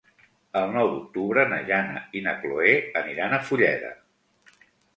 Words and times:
El 0.61 0.71
nou 0.75 0.87
d'octubre 0.93 1.43
na 1.51 1.59
Jana 1.67 2.01
i 2.21 2.25
na 2.29 2.35
Chloé 2.41 2.73
aniran 3.05 3.39
a 3.39 3.43
Fulleda. 3.51 3.95